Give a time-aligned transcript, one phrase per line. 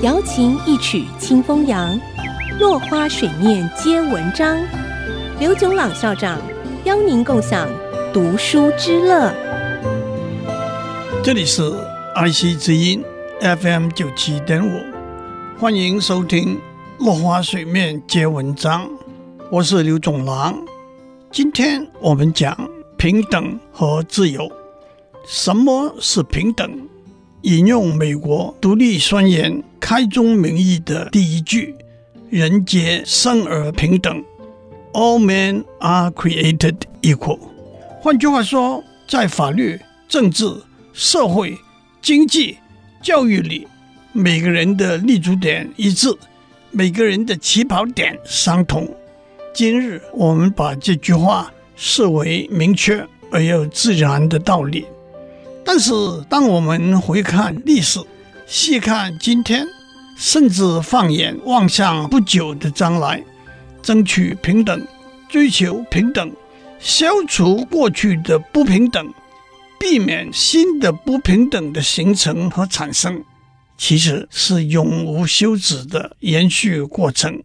[0.00, 1.98] 瑶琴一曲清风扬，
[2.60, 4.56] 落花水面皆文章。
[5.40, 6.40] 刘炯朗校长
[6.84, 7.68] 邀您共享
[8.14, 9.34] 读书之乐。
[11.20, 11.68] 这里是
[12.14, 13.02] IC 之音
[13.40, 14.70] FM 九七点五，
[15.58, 16.56] 欢迎收听
[17.04, 18.86] 《落花水面皆文章》，
[19.50, 20.54] 我是刘炯朗。
[21.32, 22.56] 今天我们讲
[22.96, 24.48] 平等和自由。
[25.26, 26.88] 什么是平等？
[27.42, 31.74] 引用美国独立宣言开宗明义的第一句
[32.30, 34.22] ：“人皆生而平等。”
[34.92, 37.38] All men are created equal。
[38.00, 40.44] 换句话说，在法律、政治、
[40.92, 41.56] 社会、
[42.02, 42.56] 经济、
[43.00, 43.68] 教育里，
[44.12, 46.08] 每个人的立足点一致，
[46.72, 48.88] 每个人的起跑点相同。
[49.54, 54.84] 今日我们把这句话视为明确而又自然的道理。
[55.70, 55.92] 但是，
[56.30, 58.00] 当我们回看历史，
[58.46, 59.66] 细看今天，
[60.16, 63.22] 甚至放眼望向不久的将来，
[63.82, 64.86] 争取平等、
[65.28, 66.32] 追求平等、
[66.78, 69.12] 消除过去的不平等、
[69.78, 73.22] 避免新的不平等的形成和产生，
[73.76, 77.42] 其实是永无休止的延续过程。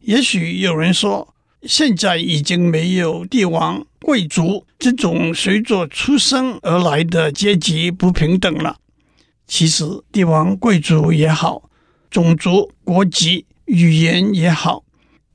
[0.00, 1.34] 也许有人说，
[1.64, 3.84] 现在已经没有帝王。
[4.00, 8.76] 贵族这种随着出生而来的阶级不平等了。
[9.46, 11.70] 其实，帝王贵族也好，
[12.10, 14.82] 种族、国籍、语言也好，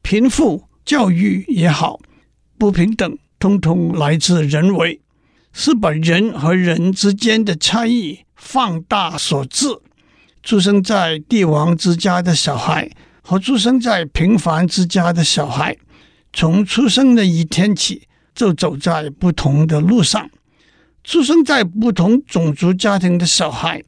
[0.00, 1.98] 贫富、教育也好，
[2.56, 5.00] 不平等通通来自人为，
[5.52, 9.66] 是把人和人之间的差异放大所致。
[10.44, 12.90] 出生在帝王之家的小孩
[13.22, 15.76] 和出生在平凡之家的小孩，
[16.32, 18.08] 从出生的一天起。
[18.34, 20.30] 就走在不同的路上。
[21.04, 23.82] 出生在不同种族家庭的小孩，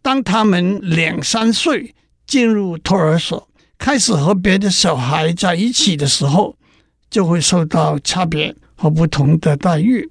[0.00, 1.94] 当他们两三岁
[2.26, 6.56] 进入托儿所，开始和别的小孩在一起的时候，
[7.10, 10.10] 就会受到差别和不同的待遇。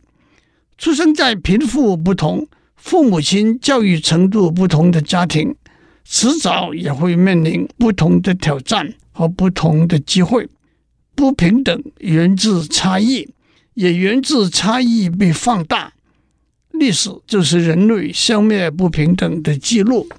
[0.78, 5.56] 出生在贫富不同、父母亲教育程度不同的家庭，
[6.04, 10.48] 迟早也会面临不同的挑战和不同的机会。
[11.16, 13.30] 不平等源自差异。
[13.74, 15.94] 也源自差异被放大，
[16.72, 20.10] 历史就是人类消灭不平等的记录。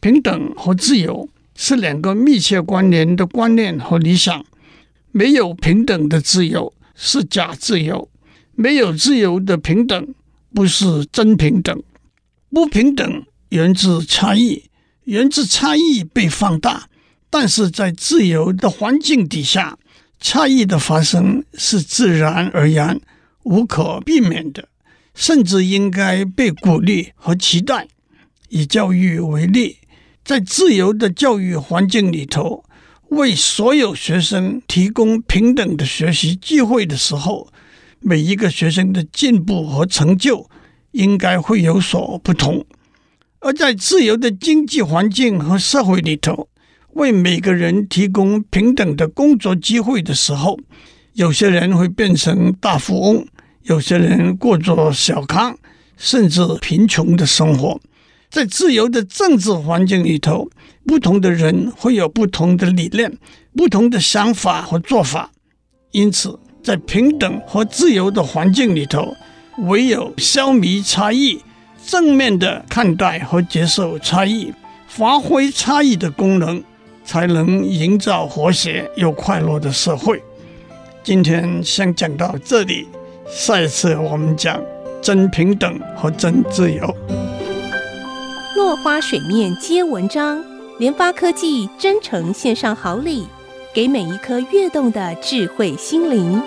[0.00, 4.42] 平等和自由是两个密切关联的观念和理想。
[5.12, 8.08] 没有平等的自由是假自由，
[8.54, 10.14] 没有自由的平等
[10.54, 11.82] 不是真平等。
[12.50, 14.64] 不平等源自差异，
[15.04, 16.88] 源自差异被放大，
[17.28, 19.78] 但是在自由的环境底下。
[20.22, 23.00] 差异的发生是自然而然、
[23.42, 24.68] 无可避免的，
[25.14, 27.88] 甚至应该被鼓励和期待。
[28.48, 29.78] 以教育为例，
[30.24, 32.64] 在自由的教育环境里头，
[33.08, 37.52] 为所有学生提供平等的学习机会的时候，
[37.98, 40.48] 每一个学生的进步和成就
[40.92, 42.64] 应该会有所不同。
[43.40, 46.48] 而在自由的经济环境和社会里头，
[46.94, 50.58] 为每个人提供平等的工作机会的时候，
[51.14, 53.26] 有些人会变成大富翁，
[53.62, 55.56] 有些人过着小康
[55.96, 57.80] 甚至贫穷的生活。
[58.30, 60.48] 在自由的政治环境里头，
[60.86, 63.18] 不同的人会有不同的理念、
[63.54, 65.30] 不同的想法和做法。
[65.90, 69.14] 因此，在平等和自由的环境里头，
[69.58, 71.40] 唯有消弭差异，
[71.86, 74.50] 正面的看待和接受差异，
[74.88, 76.62] 发挥差异的功能。
[77.04, 80.22] 才能营造和谐又快乐的社会。
[81.02, 82.86] 今天先讲到这里，
[83.28, 84.62] 下一次我们讲
[85.00, 86.94] 真平等和真自由。
[88.56, 90.44] 落花水面皆文章，
[90.78, 93.26] 联发科技真诚献上好礼，
[93.74, 96.40] 给每一颗跃动的智慧心灵。